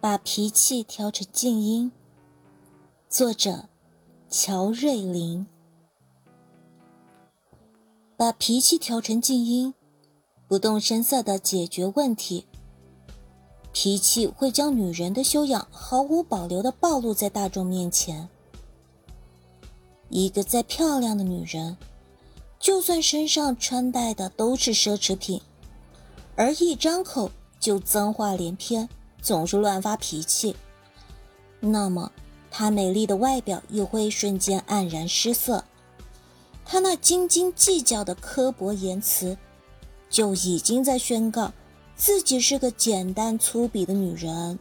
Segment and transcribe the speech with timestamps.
[0.00, 1.92] 把脾气调成静音。
[3.10, 3.68] 作者：
[4.30, 5.46] 乔瑞麟。
[8.16, 9.74] 把脾气调成静音，
[10.48, 12.46] 不动声色的解决问题。
[13.72, 18.26] 脾气会将女人的修养毫无保留的暴露在大众面前。
[20.08, 21.76] 一个再漂亮的女人，
[22.58, 25.42] 就算身上穿戴的都是奢侈品，
[26.36, 28.88] 而一张口就脏话连篇。
[29.22, 30.56] 总是乱发脾气，
[31.60, 32.10] 那么
[32.50, 35.64] 她美丽的外表也会瞬间黯然失色。
[36.64, 39.36] 她那斤斤计较的刻薄言辞，
[40.08, 41.52] 就已经在宣告
[41.96, 44.58] 自己是个简单粗鄙的女人。